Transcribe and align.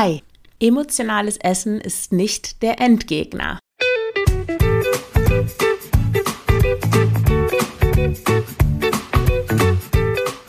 Hi, 0.00 0.22
emotionales 0.60 1.38
Essen 1.38 1.80
ist 1.80 2.12
nicht 2.12 2.62
der 2.62 2.80
Endgegner. 2.80 3.58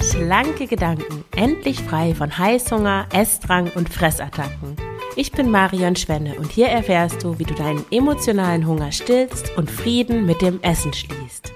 Schlanke 0.04 0.68
Gedanken, 0.68 1.26
endlich 1.36 1.82
frei 1.82 2.14
von 2.14 2.38
Heißhunger, 2.38 3.08
Essdrang 3.12 3.72
und 3.74 3.90
Fressattacken. 3.90 4.76
Ich 5.16 5.32
bin 5.32 5.50
Marion 5.50 5.96
Schwenne 5.96 6.36
und 6.36 6.52
hier 6.52 6.68
erfährst 6.68 7.24
du, 7.24 7.40
wie 7.40 7.46
du 7.46 7.56
deinen 7.56 7.84
emotionalen 7.90 8.68
Hunger 8.68 8.92
stillst 8.92 9.58
und 9.58 9.72
Frieden 9.72 10.28
mit 10.28 10.44
dem 10.44 10.62
Essen 10.62 10.94
schließt. 10.94 11.54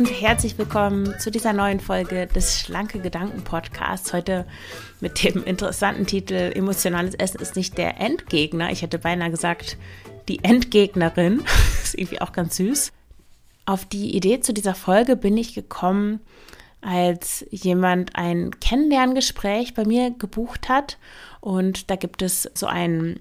Und 0.00 0.06
herzlich 0.06 0.56
willkommen 0.56 1.14
zu 1.18 1.30
dieser 1.30 1.52
neuen 1.52 1.78
Folge 1.78 2.26
des 2.26 2.58
Schlanke 2.58 3.00
Gedanken 3.00 3.44
Podcasts. 3.44 4.14
Heute 4.14 4.46
mit 5.00 5.22
dem 5.22 5.44
interessanten 5.44 6.06
Titel 6.06 6.52
Emotionales 6.54 7.14
Essen 7.16 7.38
ist 7.38 7.54
nicht 7.54 7.76
der 7.76 8.00
Endgegner. 8.00 8.70
Ich 8.70 8.80
hätte 8.80 8.98
beinahe 8.98 9.30
gesagt, 9.30 9.76
die 10.26 10.42
Endgegnerin. 10.42 11.42
ist 11.82 11.98
irgendwie 11.98 12.22
auch 12.22 12.32
ganz 12.32 12.56
süß. 12.56 12.92
Auf 13.66 13.84
die 13.84 14.16
Idee 14.16 14.40
zu 14.40 14.54
dieser 14.54 14.74
Folge 14.74 15.16
bin 15.16 15.36
ich 15.36 15.54
gekommen, 15.54 16.20
als 16.80 17.44
jemand 17.50 18.16
ein 18.16 18.58
Kennenlerngespräch 18.58 19.74
bei 19.74 19.84
mir 19.84 20.12
gebucht 20.12 20.70
hat. 20.70 20.96
Und 21.42 21.90
da 21.90 21.96
gibt 21.96 22.22
es 22.22 22.50
so 22.54 22.64
einen 22.66 23.18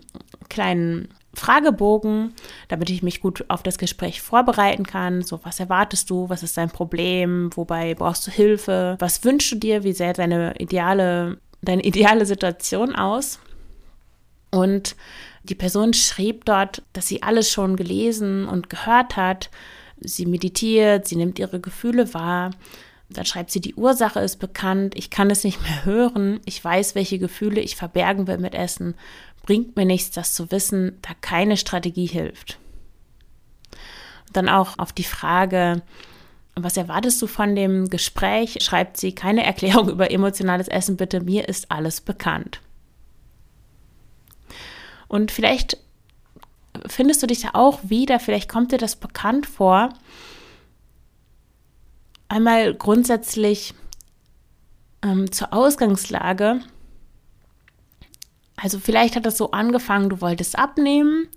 kleinen 0.48 1.10
Fragebogen, 1.40 2.34
damit 2.68 2.90
ich 2.90 3.02
mich 3.02 3.22
gut 3.22 3.46
auf 3.48 3.64
das 3.64 3.78
Gespräch 3.78 4.22
vorbereiten 4.22 4.86
kann. 4.86 5.22
So, 5.22 5.40
was 5.44 5.60
erwartest 5.60 6.10
du? 6.10 6.30
Was 6.30 6.44
ist 6.44 6.58
dein 6.58 6.70
Problem? 6.70 7.50
Wobei 7.56 7.96
brauchst 7.96 8.28
du 8.28 8.32
Hilfe? 8.32 8.98
Was 9.00 9.24
wünschst 9.24 9.54
du 9.54 9.56
dir? 9.56 9.84
Wie 9.84 9.94
sähe 9.94 10.14
deine 10.14 10.56
ideale, 10.60 11.38
deine 11.62 11.84
ideale 11.84 12.26
Situation 12.26 12.96
aus? 12.96 13.40
Und 14.52 14.96
die 15.44 15.56
Person 15.56 15.94
schrieb 15.94 16.46
dort, 16.46 16.84
dass 16.94 17.08
sie 17.08 17.24
alles 17.24 17.50
schon 17.52 17.76
gelesen 17.76 18.48
und 18.48 18.70
gehört 18.70 19.16
hat. 19.16 19.50
Sie 20.02 20.26
meditiert, 20.26 21.08
sie 21.08 21.16
nimmt 21.16 21.40
ihre 21.40 21.60
Gefühle 21.60 22.14
wahr. 22.14 22.52
Dann 23.10 23.26
schreibt 23.26 23.52
sie, 23.52 23.60
die 23.60 23.76
Ursache 23.76 24.20
ist 24.20 24.38
bekannt, 24.38 24.96
ich 24.96 25.10
kann 25.10 25.32
es 25.32 25.44
nicht 25.44 25.62
mehr 25.62 25.84
hören, 25.84 26.40
ich 26.46 26.64
weiß, 26.64 26.94
welche 26.94 27.18
Gefühle 27.18 27.60
ich 27.60 27.76
verbergen 27.76 28.28
will 28.28 28.38
mit 28.38 28.54
Essen 28.54 28.96
bringt 29.50 29.76
mir 29.76 29.86
nichts, 29.86 30.12
das 30.12 30.36
zu 30.36 30.52
wissen, 30.52 31.00
da 31.02 31.10
keine 31.22 31.58
Strategie 31.58 32.06
hilft. 32.06 32.60
dann 34.32 34.48
auch 34.48 34.78
auf 34.78 34.94
die 34.94 35.04
Frage, 35.04 35.82
was 36.56 36.78
erwartest 36.78 37.20
du 37.20 37.26
von 37.26 37.56
dem 37.56 37.90
Gespräch? 37.90 38.60
Schreibt 38.62 38.98
sie 38.98 39.16
keine 39.16 39.44
Erklärung 39.44 39.90
über 39.92 40.12
emotionales 40.12 40.68
Essen, 40.68 40.98
bitte, 40.98 41.22
mir 41.22 41.50
ist 41.50 41.72
alles 41.72 42.00
bekannt. 42.00 42.62
Und 45.08 45.32
vielleicht 45.32 45.78
findest 46.86 47.24
du 47.24 47.28
dich 47.28 47.42
da 47.42 47.50
auch 47.54 47.80
wieder, 47.84 48.20
vielleicht 48.20 48.50
kommt 48.50 48.72
dir 48.72 48.78
das 48.78 48.96
bekannt 48.96 49.48
vor. 49.48 49.90
Einmal 52.30 52.76
grundsätzlich 52.76 53.74
ähm, 55.02 55.32
zur 55.32 55.52
Ausgangslage. 55.52 56.62
Also 58.56 58.80
vielleicht 58.80 59.16
hat 59.16 59.26
das 59.26 59.38
so 59.38 59.52
angefangen, 59.52 60.10
du 60.10 60.22
wolltest 60.22 60.58
abnehmen, 60.60 61.28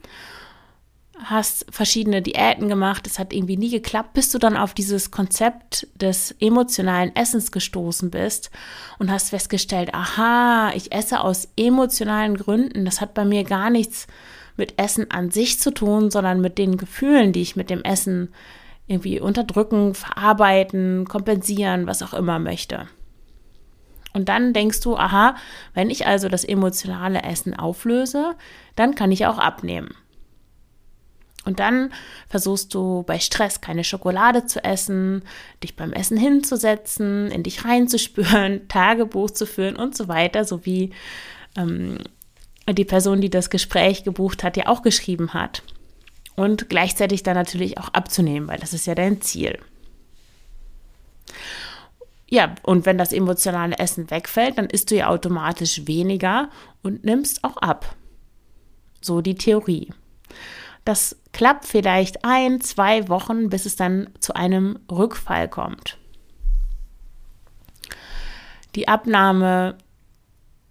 hast 1.18 1.64
verschiedene 1.70 2.20
Diäten 2.20 2.68
gemacht, 2.68 3.06
es 3.06 3.18
hat 3.18 3.32
irgendwie 3.32 3.56
nie 3.56 3.70
geklappt, 3.70 4.12
bis 4.12 4.30
du 4.30 4.38
dann 4.38 4.56
auf 4.56 4.74
dieses 4.74 5.10
Konzept 5.10 5.86
des 5.94 6.34
emotionalen 6.40 7.14
Essens 7.14 7.52
gestoßen 7.52 8.10
bist 8.10 8.50
und 8.98 9.10
hast 9.10 9.30
festgestellt, 9.30 9.94
aha, 9.94 10.72
ich 10.74 10.92
esse 10.92 11.20
aus 11.20 11.48
emotionalen 11.56 12.36
Gründen, 12.36 12.84
das 12.84 13.00
hat 13.00 13.14
bei 13.14 13.24
mir 13.24 13.44
gar 13.44 13.70
nichts 13.70 14.08
mit 14.56 14.78
Essen 14.78 15.10
an 15.10 15.30
sich 15.30 15.58
zu 15.60 15.70
tun, 15.70 16.10
sondern 16.10 16.40
mit 16.40 16.58
den 16.58 16.76
Gefühlen, 16.76 17.32
die 17.32 17.42
ich 17.42 17.56
mit 17.56 17.70
dem 17.70 17.82
Essen 17.82 18.34
irgendwie 18.86 19.20
unterdrücken, 19.20 19.94
verarbeiten, 19.94 21.06
kompensieren, 21.06 21.86
was 21.86 22.02
auch 22.02 22.14
immer 22.14 22.38
möchte. 22.38 22.88
Und 24.12 24.28
dann 24.28 24.52
denkst 24.52 24.80
du, 24.80 24.96
aha, 24.96 25.36
wenn 25.74 25.90
ich 25.90 26.06
also 26.06 26.28
das 26.28 26.44
emotionale 26.44 27.22
Essen 27.22 27.54
auflöse, 27.54 28.34
dann 28.76 28.94
kann 28.94 29.10
ich 29.10 29.26
auch 29.26 29.38
abnehmen. 29.38 29.94
Und 31.44 31.58
dann 31.58 31.92
versuchst 32.28 32.72
du 32.72 33.02
bei 33.02 33.18
Stress 33.18 33.60
keine 33.60 33.82
Schokolade 33.82 34.46
zu 34.46 34.62
essen, 34.62 35.22
dich 35.62 35.74
beim 35.74 35.92
Essen 35.92 36.16
hinzusetzen, 36.16 37.30
in 37.32 37.42
dich 37.42 37.64
reinzuspüren, 37.64 38.68
Tagebuch 38.68 39.30
zu 39.30 39.46
führen 39.46 39.76
und 39.76 39.96
so 39.96 40.06
weiter, 40.08 40.44
so 40.44 40.64
wie 40.64 40.90
ähm, 41.56 41.98
die 42.68 42.84
Person, 42.84 43.20
die 43.20 43.30
das 43.30 43.50
Gespräch 43.50 44.04
gebucht 44.04 44.44
hat, 44.44 44.56
ja 44.56 44.66
auch 44.66 44.82
geschrieben 44.82 45.34
hat. 45.34 45.62
Und 46.34 46.68
gleichzeitig 46.68 47.22
dann 47.22 47.34
natürlich 47.34 47.78
auch 47.78 47.88
abzunehmen, 47.88 48.48
weil 48.48 48.58
das 48.58 48.72
ist 48.72 48.86
ja 48.86 48.94
dein 48.94 49.20
Ziel. 49.20 49.58
Ja, 52.28 52.54
und 52.62 52.86
wenn 52.86 52.96
das 52.96 53.12
emotionale 53.12 53.78
Essen 53.78 54.10
wegfällt, 54.10 54.56
dann 54.56 54.66
isst 54.66 54.90
du 54.90 54.96
ja 54.96 55.08
automatisch 55.08 55.86
weniger 55.86 56.48
und 56.82 57.04
nimmst 57.04 57.44
auch 57.44 57.58
ab. 57.58 57.94
So 59.02 59.20
die 59.20 59.34
Theorie. 59.34 59.92
Das 60.84 61.16
klappt 61.32 61.66
vielleicht 61.66 62.24
ein, 62.24 62.60
zwei 62.60 63.08
Wochen, 63.08 63.50
bis 63.50 63.66
es 63.66 63.76
dann 63.76 64.08
zu 64.18 64.34
einem 64.34 64.78
Rückfall 64.90 65.48
kommt. 65.48 65.98
Die 68.74 68.88
Abnahme 68.88 69.76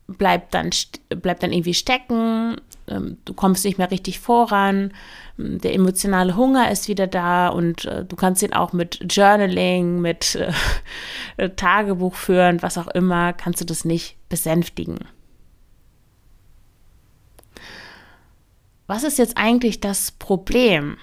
bleibt 0.07 0.53
dann, 0.53 0.71
bleibt 1.09 1.43
dann 1.43 1.53
irgendwie 1.53 1.73
stecken, 1.73 2.59
ähm, 2.91 3.17
du 3.25 3.33
kommst 3.33 3.65
nicht 3.65 3.77
mehr 3.77 3.91
richtig 3.91 4.19
voran, 4.19 4.93
der 5.37 5.73
emotionale 5.73 6.35
Hunger 6.35 6.69
ist 6.71 6.87
wieder 6.87 7.07
da 7.07 7.47
und 7.47 7.85
äh, 7.85 8.05
du 8.05 8.15
kannst 8.15 8.43
ihn 8.43 8.53
auch 8.53 8.73
mit 8.73 8.99
Journaling, 9.09 10.01
mit 10.01 10.37
äh, 11.37 11.49
Tagebuch 11.49 12.15
führen, 12.15 12.61
was 12.61 12.77
auch 12.77 12.87
immer, 12.87 13.33
kannst 13.33 13.61
du 13.61 13.65
das 13.65 13.85
nicht 13.85 14.17
besänftigen. 14.29 14.99
Was 18.87 19.03
ist 19.03 19.17
jetzt 19.17 19.37
eigentlich 19.37 19.79
das 19.79 20.11
Problem? 20.11 20.97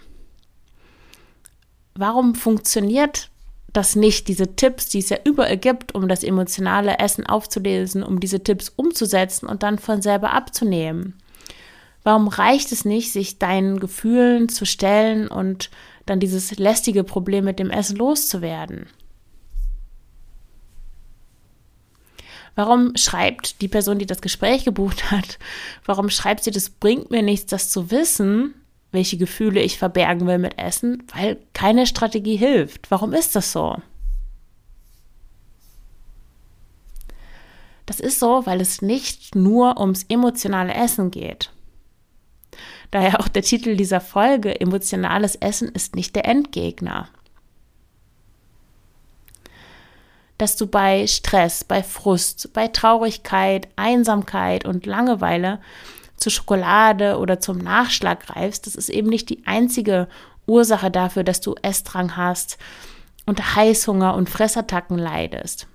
Warum 1.95 2.35
funktioniert 2.35 3.31
das 3.73 3.97
nicht, 3.97 4.29
diese 4.29 4.57
Tipps, 4.57 4.89
die 4.89 4.99
es 4.99 5.09
ja 5.09 5.19
überall 5.25 5.57
gibt, 5.57 5.95
um 5.95 6.09
das 6.09 6.23
emotionale 6.23 6.99
Essen 6.99 7.27
aufzulesen, 7.27 8.03
um 8.03 8.21
diese 8.21 8.43
Tipps 8.43 8.71
umzusetzen 8.75 9.47
und 9.47 9.63
dann 9.63 9.79
von 9.79 10.03
selber 10.03 10.33
abzunehmen? 10.33 11.15
Warum 12.05 12.29
reicht 12.29 12.73
es 12.73 12.85
nicht, 12.85 13.13
sich 13.13 13.39
deinen 13.39 13.81
Gefühlen 13.81 14.49
zu 14.49 14.65
stellen 14.65 15.29
und 15.29 15.71
dann 16.07 16.21
dieses 16.21 16.57
lästige 16.59 17.05
Problem 17.05 17.45
mit 17.45 17.59
dem 17.59 17.71
Essen 17.71 17.97
loszuwerden? 17.97 18.87
Warum 22.55 22.97
schreibt 22.97 23.61
die 23.61 23.69
Person, 23.69 24.01
die 24.01 24.07
das 24.07 24.21
Gespräch 24.21 24.65
gebucht 24.65 25.13
hat, 25.13 25.39
warum 25.85 26.11
schreibt 26.11 26.43
sie, 26.43 26.51
das 26.51 26.71
bringt 26.71 27.11
mir 27.11 27.23
nichts, 27.23 27.47
das 27.47 27.71
zu 27.71 27.91
wissen, 27.91 28.55
welche 28.91 29.17
Gefühle 29.17 29.61
ich 29.61 29.79
verbergen 29.79 30.27
will 30.27 30.39
mit 30.39 30.59
Essen, 30.59 31.05
weil 31.15 31.39
keine 31.53 31.87
Strategie 31.87 32.37
hilft. 32.37 32.91
Warum 32.91 33.13
ist 33.13 33.37
das 33.37 33.53
so? 33.53 33.77
Das 37.87 38.01
ist 38.01 38.19
so, 38.19 38.45
weil 38.45 38.61
es 38.61 38.83
nicht 38.83 39.35
nur 39.35 39.81
ums 39.81 40.05
emotionale 40.09 40.75
Essen 40.75 41.11
geht. 41.11 41.53
Daher 42.91 43.21
auch 43.21 43.29
der 43.29 43.43
Titel 43.43 43.77
dieser 43.77 44.01
Folge, 44.01 44.61
emotionales 44.61 45.37
Essen 45.37 45.69
ist 45.69 45.95
nicht 45.95 46.17
der 46.17 46.25
Endgegner. 46.27 47.09
Dass 50.39 50.57
du 50.57 50.67
bei 50.67 51.07
Stress, 51.07 51.65
bei 51.65 51.83
Frust, 51.83 52.53
bei 52.53 52.69
Traurigkeit, 52.69 53.69
Einsamkeit 53.77 54.65
und 54.65 54.87
Langeweile 54.87 55.61
zu 56.17 56.31
Schokolade 56.31 57.19
oder 57.19 57.41
zum 57.41 57.59
Nachschlag 57.59 58.27
greifst, 58.27 58.67
das 58.67 58.75
ist 58.75 58.89
eben 58.89 59.09
nicht 59.09 59.29
die 59.29 59.47
einzige 59.47 60.09
Ursache 60.47 60.91
dafür, 60.91 61.25
dass 61.25 61.41
du 61.41 61.55
Essdrang 61.61 62.17
hast, 62.17 62.59
unter 63.27 63.55
Heißhunger 63.55 64.15
und 64.15 64.31
Fressattacken 64.31 64.97
leidest. 64.97 65.67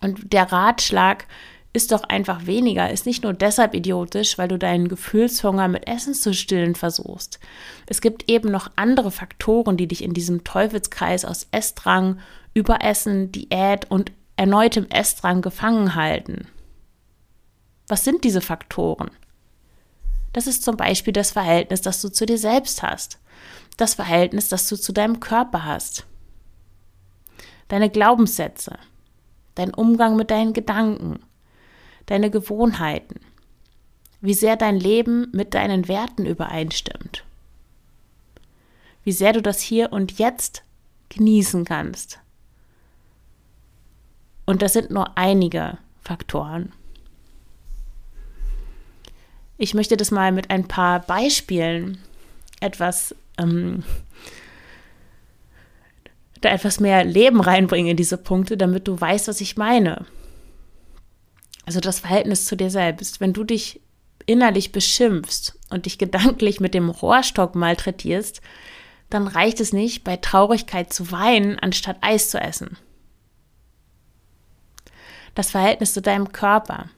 Und 0.00 0.32
der 0.32 0.50
Ratschlag, 0.50 1.26
ist 1.72 1.92
doch 1.92 2.04
einfach 2.04 2.46
weniger, 2.46 2.90
ist 2.90 3.06
nicht 3.06 3.22
nur 3.22 3.32
deshalb 3.32 3.74
idiotisch, 3.74 4.36
weil 4.36 4.48
du 4.48 4.58
deinen 4.58 4.88
Gefühlshunger 4.88 5.68
mit 5.68 5.88
Essen 5.88 6.12
zu 6.12 6.34
stillen 6.34 6.74
versuchst. 6.74 7.40
Es 7.86 8.02
gibt 8.02 8.28
eben 8.28 8.50
noch 8.50 8.70
andere 8.76 9.10
Faktoren, 9.10 9.78
die 9.78 9.88
dich 9.88 10.04
in 10.04 10.12
diesem 10.12 10.44
Teufelskreis 10.44 11.24
aus 11.24 11.46
Essdrang, 11.50 12.18
Überessen, 12.52 13.32
Diät 13.32 13.90
und 13.90 14.12
erneutem 14.36 14.86
Essdrang 14.90 15.40
gefangen 15.40 15.94
halten. 15.94 16.46
Was 17.88 18.04
sind 18.04 18.24
diese 18.24 18.42
Faktoren? 18.42 19.10
Das 20.34 20.46
ist 20.46 20.62
zum 20.62 20.76
Beispiel 20.76 21.12
das 21.12 21.30
Verhältnis, 21.30 21.80
das 21.80 22.02
du 22.02 22.10
zu 22.10 22.26
dir 22.26 22.38
selbst 22.38 22.82
hast, 22.82 23.18
das 23.78 23.94
Verhältnis, 23.94 24.48
das 24.48 24.68
du 24.68 24.76
zu 24.76 24.92
deinem 24.92 25.20
Körper 25.20 25.64
hast, 25.64 26.06
deine 27.68 27.88
Glaubenssätze, 27.88 28.78
dein 29.54 29.72
Umgang 29.72 30.16
mit 30.16 30.30
deinen 30.30 30.52
Gedanken, 30.52 31.20
deine 32.06 32.30
Gewohnheiten, 32.30 33.20
wie 34.20 34.34
sehr 34.34 34.56
dein 34.56 34.78
Leben 34.78 35.28
mit 35.32 35.54
deinen 35.54 35.88
Werten 35.88 36.26
übereinstimmt, 36.26 37.24
wie 39.04 39.12
sehr 39.12 39.32
du 39.32 39.42
das 39.42 39.60
hier 39.60 39.92
und 39.92 40.18
jetzt 40.18 40.62
genießen 41.08 41.64
kannst. 41.64 42.20
Und 44.44 44.62
das 44.62 44.72
sind 44.72 44.90
nur 44.90 45.16
einige 45.16 45.78
Faktoren. 46.02 46.72
Ich 49.56 49.74
möchte 49.74 49.96
das 49.96 50.10
mal 50.10 50.32
mit 50.32 50.50
ein 50.50 50.66
paar 50.66 51.00
Beispielen 51.00 51.98
etwas 52.60 53.14
ähm, 53.38 53.84
da 56.42 56.50
etwas 56.50 56.80
mehr 56.80 57.04
Leben 57.04 57.40
reinbringen 57.40 57.92
in 57.92 57.96
diese 57.96 58.18
Punkte, 58.18 58.56
damit 58.56 58.88
du 58.88 59.00
weißt, 59.00 59.28
was 59.28 59.40
ich 59.40 59.56
meine. 59.56 60.04
Also 61.72 61.80
das 61.80 62.00
Verhältnis 62.00 62.44
zu 62.44 62.54
dir 62.54 62.68
selbst. 62.68 63.22
Wenn 63.22 63.32
du 63.32 63.44
dich 63.44 63.80
innerlich 64.26 64.72
beschimpfst 64.72 65.58
und 65.70 65.86
dich 65.86 65.96
gedanklich 65.96 66.60
mit 66.60 66.74
dem 66.74 66.90
Rohrstock 66.90 67.54
malträtierst, 67.54 68.42
dann 69.08 69.26
reicht 69.26 69.58
es 69.58 69.72
nicht, 69.72 70.04
bei 70.04 70.18
Traurigkeit 70.18 70.92
zu 70.92 71.10
weinen, 71.10 71.58
anstatt 71.58 71.96
Eis 72.02 72.28
zu 72.28 72.38
essen. 72.38 72.76
Das 75.34 75.50
Verhältnis 75.52 75.94
zu 75.94 76.02
deinem 76.02 76.32
Körper. 76.32 76.90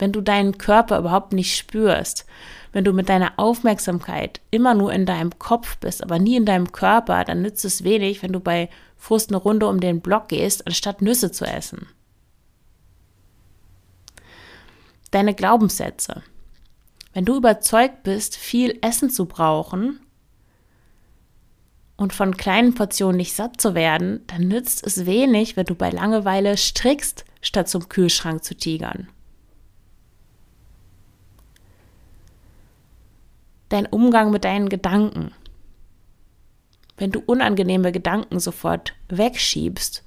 Wenn 0.00 0.10
du 0.10 0.22
deinen 0.22 0.58
Körper 0.58 0.98
überhaupt 0.98 1.32
nicht 1.32 1.56
spürst, 1.56 2.26
wenn 2.72 2.82
du 2.82 2.92
mit 2.92 3.08
deiner 3.08 3.34
Aufmerksamkeit 3.36 4.40
immer 4.50 4.74
nur 4.74 4.92
in 4.92 5.06
deinem 5.06 5.38
Kopf 5.38 5.76
bist, 5.76 6.02
aber 6.02 6.18
nie 6.18 6.34
in 6.34 6.46
deinem 6.46 6.72
Körper, 6.72 7.22
dann 7.22 7.42
nützt 7.42 7.64
es 7.64 7.84
wenig, 7.84 8.24
wenn 8.24 8.32
du 8.32 8.40
bei 8.40 8.70
Frust 8.96 9.30
eine 9.30 9.36
Runde 9.36 9.68
um 9.68 9.78
den 9.78 10.00
Block 10.00 10.26
gehst, 10.30 10.66
anstatt 10.66 11.00
Nüsse 11.00 11.30
zu 11.30 11.44
essen. 11.44 11.86
Deine 15.16 15.32
Glaubenssätze. 15.32 16.22
Wenn 17.14 17.24
du 17.24 17.38
überzeugt 17.38 18.02
bist, 18.02 18.36
viel 18.36 18.78
Essen 18.82 19.08
zu 19.08 19.24
brauchen 19.24 19.98
und 21.96 22.12
von 22.12 22.36
kleinen 22.36 22.74
Portionen 22.74 23.16
nicht 23.16 23.32
satt 23.32 23.58
zu 23.58 23.74
werden, 23.74 24.20
dann 24.26 24.46
nützt 24.46 24.86
es 24.86 25.06
wenig, 25.06 25.56
wenn 25.56 25.64
du 25.64 25.74
bei 25.74 25.88
Langeweile 25.88 26.58
strickst, 26.58 27.24
statt 27.40 27.66
zum 27.66 27.88
Kühlschrank 27.88 28.44
zu 28.44 28.54
tigern. 28.54 29.08
Dein 33.70 33.86
Umgang 33.86 34.30
mit 34.30 34.44
deinen 34.44 34.68
Gedanken. 34.68 35.32
Wenn 36.98 37.10
du 37.10 37.22
unangenehme 37.24 37.90
Gedanken 37.90 38.38
sofort 38.38 38.92
wegschiebst 39.08 40.04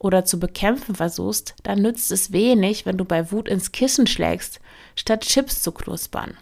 oder 0.00 0.24
zu 0.24 0.40
bekämpfen 0.40 0.96
versuchst, 0.96 1.54
dann 1.62 1.82
nützt 1.82 2.10
es 2.10 2.32
wenig, 2.32 2.86
wenn 2.86 2.96
du 2.96 3.04
bei 3.04 3.30
Wut 3.30 3.48
ins 3.48 3.70
Kissen 3.70 4.06
schlägst, 4.06 4.58
statt 4.96 5.20
Chips 5.20 5.62
zu 5.62 5.70
knuspern. 5.70 6.36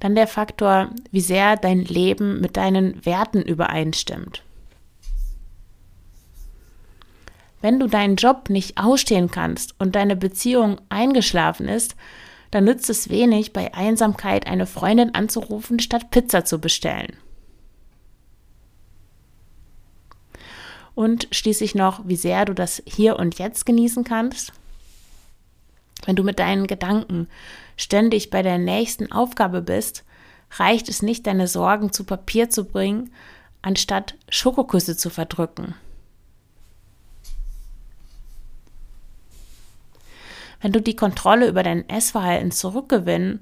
Dann 0.00 0.14
der 0.14 0.26
Faktor, 0.26 0.90
wie 1.12 1.20
sehr 1.20 1.56
dein 1.56 1.84
Leben 1.84 2.40
mit 2.40 2.56
deinen 2.56 3.04
Werten 3.06 3.42
übereinstimmt. 3.42 4.42
Wenn 7.60 7.80
du 7.80 7.86
deinen 7.86 8.16
Job 8.16 8.50
nicht 8.50 8.78
ausstehen 8.78 9.30
kannst 9.30 9.74
und 9.78 9.94
deine 9.94 10.16
Beziehung 10.16 10.80
eingeschlafen 10.88 11.68
ist, 11.68 11.96
dann 12.50 12.64
nützt 12.64 12.90
es 12.90 13.08
wenig, 13.08 13.52
bei 13.52 13.74
Einsamkeit 13.74 14.46
eine 14.46 14.66
Freundin 14.66 15.14
anzurufen, 15.14 15.78
statt 15.80 16.10
Pizza 16.10 16.44
zu 16.44 16.60
bestellen. 16.60 17.16
Und 20.98 21.28
schließlich 21.30 21.76
noch, 21.76 22.00
wie 22.08 22.16
sehr 22.16 22.44
du 22.44 22.54
das 22.54 22.82
hier 22.84 23.20
und 23.20 23.38
jetzt 23.38 23.64
genießen 23.66 24.02
kannst. 24.02 24.52
Wenn 26.04 26.16
du 26.16 26.24
mit 26.24 26.40
deinen 26.40 26.66
Gedanken 26.66 27.28
ständig 27.76 28.30
bei 28.30 28.42
der 28.42 28.58
nächsten 28.58 29.12
Aufgabe 29.12 29.62
bist, 29.62 30.02
reicht 30.56 30.88
es 30.88 31.00
nicht, 31.00 31.24
deine 31.28 31.46
Sorgen 31.46 31.92
zu 31.92 32.02
Papier 32.02 32.50
zu 32.50 32.64
bringen, 32.64 33.12
anstatt 33.62 34.16
Schokoküsse 34.28 34.96
zu 34.96 35.08
verdrücken. 35.08 35.76
wenn 40.60 40.72
du 40.72 40.82
die 40.82 40.96
Kontrolle 40.96 41.46
über 41.46 41.62
dein 41.62 41.88
Essverhalten 41.88 42.50
zurückgewinnen 42.50 43.40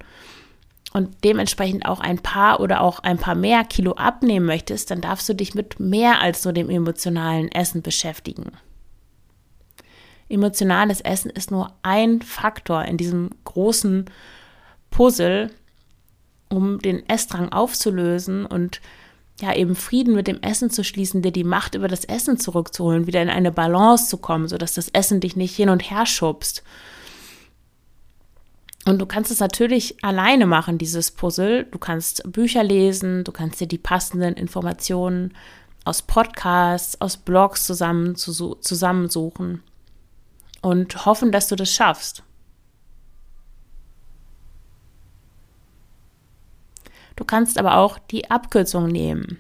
und 0.93 1.25
dementsprechend 1.25 1.85
auch 1.87 2.01
ein 2.01 2.19
paar 2.19 2.61
oder 2.61 2.81
auch 2.81 3.01
ein 3.01 3.19
paar 3.19 3.35
mehr 3.35 3.65
Kilo 3.65 3.93
abnehmen 3.93 4.47
möchtest, 4.47 4.91
dann 4.91 5.01
darfst 5.01 5.29
du 5.29 5.35
dich 5.35 5.55
mit 5.55 5.81
mehr 5.81 6.21
als 6.21 6.45
nur 6.45 6.53
dem 6.53 6.71
emotionalen 6.71 7.51
Essen 7.51 7.83
beschäftigen. 7.83 8.53
Emotionales 10.29 11.01
Essen 11.01 11.31
ist 11.31 11.51
nur 11.51 11.73
ein 11.83 12.23
Faktor 12.23 12.85
in 12.85 12.97
diesem 12.97 13.31
großen 13.45 14.07
Puzzle, 14.91 15.51
um 16.49 16.81
den 16.81 17.09
Essdrang 17.09 17.53
aufzulösen 17.53 18.47
und 18.47 18.81
ja 19.41 19.55
eben 19.55 19.77
Frieden 19.77 20.15
mit 20.15 20.27
dem 20.27 20.41
Essen 20.41 20.71
zu 20.71 20.83
schließen, 20.83 21.23
dir 21.23 21.33
die 21.33 21.45
Macht 21.45 21.75
über 21.75 21.89
das 21.89 22.05
Essen 22.05 22.39
zurückzuholen, 22.39 23.07
wieder 23.07 23.21
in 23.21 23.29
eine 23.29 23.53
Balance 23.53 24.09
zu 24.09 24.17
kommen, 24.17 24.49
sodass 24.49 24.75
das 24.75 24.89
Essen 24.89 25.21
dich 25.21 25.37
nicht 25.37 25.55
hin 25.55 25.69
und 25.69 25.91
her 25.91 26.07
schubst 26.07 26.63
und 28.87 29.01
du 29.01 29.07
kannst 29.07 29.33
es 29.33 29.41
natürlich 29.41 30.03
alleine 30.05 30.47
machen, 30.47 30.79
dieses 30.79 31.11
Puzzle. 31.11 31.65
Du 31.65 31.79
kannst 31.79 32.23
Bücher 32.31 32.63
lesen, 32.63 33.25
du 33.25 33.33
kannst 33.33 33.61
dir 33.61 33.67
die 33.67 33.79
passenden 33.79 34.35
Informationen 34.35 35.35
aus 35.85 36.03
Podcasts, 36.03 37.01
aus 37.01 37.17
Blogs 37.17 37.67
zusammen, 37.67 38.15
zusammensuchen 38.15 39.63
und 40.63 41.05
hoffen, 41.05 41.33
dass 41.33 41.49
du 41.49 41.57
das 41.57 41.73
schaffst. 41.73 42.23
Du 47.17 47.25
kannst 47.25 47.59
aber 47.59 47.79
auch 47.79 47.99
die 47.99 48.31
Abkürzung 48.31 48.87
nehmen. 48.87 49.39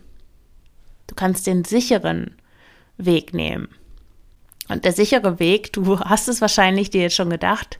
Du 1.06 1.14
kannst 1.14 1.46
den 1.46 1.62
sicheren 1.62 2.34
Weg 2.96 3.32
nehmen. 3.32 3.68
Und 4.68 4.84
der 4.84 4.92
sichere 4.92 5.38
Weg, 5.38 5.72
du 5.72 6.00
hast 6.00 6.28
es 6.28 6.40
wahrscheinlich 6.40 6.90
dir 6.90 7.02
jetzt 7.02 7.14
schon 7.14 7.30
gedacht, 7.30 7.78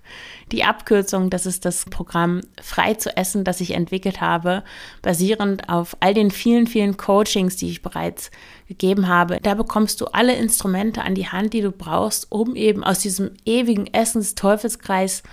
die 0.52 0.62
Abkürzung, 0.62 1.30
das 1.30 1.44
ist 1.44 1.64
das 1.64 1.84
Programm 1.86 2.42
Frei 2.62 2.94
zu 2.94 3.16
essen, 3.16 3.42
das 3.42 3.60
ich 3.60 3.72
entwickelt 3.72 4.20
habe, 4.20 4.62
basierend 5.02 5.68
auf 5.68 5.96
all 5.98 6.14
den 6.14 6.30
vielen, 6.30 6.68
vielen 6.68 6.96
Coachings, 6.96 7.56
die 7.56 7.68
ich 7.68 7.82
bereits 7.82 8.30
gegeben 8.68 9.08
habe. 9.08 9.40
Da 9.42 9.54
bekommst 9.54 10.00
du 10.00 10.06
alle 10.06 10.36
Instrumente 10.36 11.02
an 11.02 11.16
die 11.16 11.28
Hand, 11.28 11.52
die 11.52 11.62
du 11.62 11.72
brauchst, 11.72 12.30
um 12.30 12.54
eben 12.54 12.84
aus 12.84 13.00
diesem 13.00 13.32
ewigen 13.44 13.88
Essens-Teufelskreis 13.92 15.24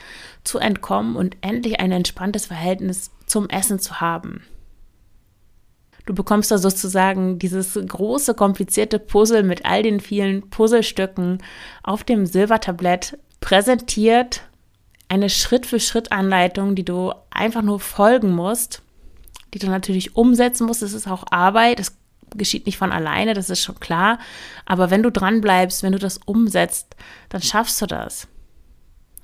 zu 0.44 0.58
entkommen 0.58 1.16
und 1.16 1.38
endlich 1.42 1.80
ein 1.80 1.92
entspanntes 1.92 2.48
Verhältnis 2.48 3.12
zum 3.28 3.48
Essen 3.50 3.78
zu 3.78 4.02
haben. 4.02 4.44
Du 6.06 6.14
bekommst 6.14 6.52
da 6.52 6.58
sozusagen 6.58 7.40
dieses 7.40 7.74
große, 7.74 8.34
komplizierte 8.34 9.00
Puzzle 9.00 9.44
mit 9.44 9.66
all 9.66 9.84
den 9.84 10.00
vielen 10.00 10.50
Puzzlestücken 10.50 11.42
auf 11.82 12.04
dem 12.04 12.26
Silbertablett 12.26 13.18
präsentiert. 13.40 14.42
Eine 15.08 15.30
Schritt-für-Schritt-Anleitung, 15.30 16.76
die 16.76 16.84
du 16.84 17.14
einfach 17.30 17.62
nur 17.62 17.80
folgen 17.80 18.32
musst, 18.32 18.82
die 19.54 19.60
du 19.60 19.68
natürlich 19.68 20.16
umsetzen 20.16 20.68
musst. 20.68 20.82
Das 20.82 20.94
ist 20.94 21.08
auch 21.08 21.26
Arbeit. 21.30 21.80
Das 21.80 21.96
geschieht 22.36 22.66
nicht 22.66 22.78
von 22.78 22.92
alleine, 22.92 23.34
das 23.34 23.50
ist 23.50 23.62
schon 23.62 23.80
klar. 23.80 24.20
Aber 24.66 24.90
wenn 24.90 25.04
du 25.04 25.12
dran 25.12 25.40
bleibst, 25.40 25.84
wenn 25.84 25.94
du 25.94 26.00
das 26.00 26.20
umsetzt, 26.26 26.96
dann 27.30 27.42
schaffst 27.42 27.82
du 27.82 27.86
das. 27.86 28.28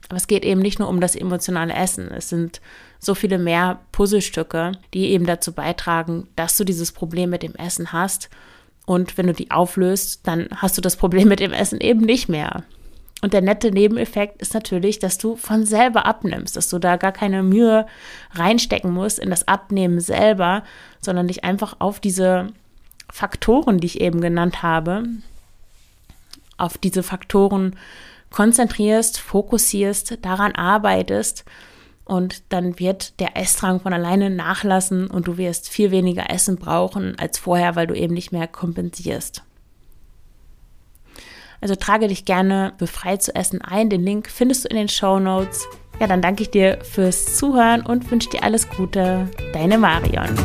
Aber 0.10 0.18
es 0.18 0.28
geht 0.28 0.44
eben 0.44 0.62
nicht 0.62 0.80
nur 0.80 0.90
um 0.90 1.00
das 1.00 1.16
emotionale 1.16 1.74
Essen. 1.74 2.10
Es 2.12 2.30
sind 2.30 2.62
so 3.00 3.16
viele 3.16 3.38
mehr 3.38 3.80
Puzzlestücke, 3.92 4.74
die 4.94 5.12
eben 5.12 5.26
dazu 5.26 5.54
beitragen, 5.54 6.28
dass 6.36 6.58
du 6.58 6.64
dieses 6.64 6.92
Problem 6.92 7.30
mit 7.30 7.44
dem 7.44 7.56
Essen 7.56 7.94
hast. 7.94 8.30
Und 8.86 9.18
wenn 9.18 9.28
du 9.28 9.34
die 9.34 9.52
auflöst, 9.52 10.22
dann 10.24 10.50
hast 10.56 10.78
du 10.78 10.82
das 10.82 10.96
Problem 10.96 11.28
mit 11.28 11.40
dem 11.40 11.54
Essen 11.54 11.80
eben 11.80 12.02
nicht 12.02 12.28
mehr. 12.28 12.64
Und 13.22 13.34
der 13.34 13.42
nette 13.42 13.72
Nebeneffekt 13.72 14.42
ist 14.42 14.54
natürlich, 14.54 14.98
dass 14.98 15.18
du 15.18 15.36
von 15.36 15.66
selber 15.66 16.06
abnimmst, 16.06 16.56
dass 16.56 16.70
du 16.70 16.80
da 16.80 16.96
gar 16.96 17.12
keine 17.12 17.44
Mühe 17.44 17.86
reinstecken 18.34 18.92
musst 18.92 19.20
in 19.20 19.30
das 19.30 19.48
Abnehmen 19.48 20.00
selber, 20.00 20.64
sondern 21.02 21.28
dich 21.28 21.44
einfach 21.44 21.76
auf 21.80 22.00
diese 22.00 22.48
Faktoren, 23.12 23.80
die 23.80 23.88
ich 23.88 24.02
eben 24.02 24.22
genannt 24.22 24.64
habe, 24.64 25.04
auf 26.58 26.78
diese 26.78 27.04
Faktoren 27.04 27.76
konzentrierst, 28.32 29.20
fokussierst, 29.20 30.18
daran 30.22 30.54
arbeitest 30.54 31.46
und 32.06 32.42
dann 32.50 32.80
wird 32.80 33.20
der 33.20 33.38
Essdrang 33.38 33.80
von 33.80 33.94
alleine 33.94 34.30
nachlassen 34.30 35.08
und 35.08 35.28
du 35.28 35.38
wirst 35.38 35.70
viel 35.70 35.92
weniger 35.92 36.30
Essen 36.32 36.58
brauchen 36.58 37.18
als 37.20 37.38
vorher, 37.38 37.76
weil 37.76 37.88
du 37.88 37.94
eben 37.94 38.14
nicht 38.14 38.32
mehr 38.32 38.48
kompensierst. 38.48 39.44
Also 41.62 41.76
trage 41.76 42.08
dich 42.08 42.26
gerne 42.26 42.74
befreit 42.78 43.22
zu 43.22 43.36
essen 43.36 43.62
ein. 43.62 43.90
Den 43.90 44.04
Link 44.04 44.30
findest 44.30 44.64
du 44.66 44.70
in 44.70 44.78
den 44.78 44.90
Show 44.90 45.20
Notes. 45.20 45.68
Ja, 46.00 46.08
dann 46.08 46.22
danke 46.22 46.44
ich 46.44 46.50
dir 46.50 46.80
fürs 46.82 47.36
Zuhören 47.36 47.86
und 47.86 48.10
wünsche 48.10 48.30
dir 48.30 48.44
alles 48.44 48.70
Gute. 48.70 49.30
Deine 49.54 49.78
Marion. 49.78 50.36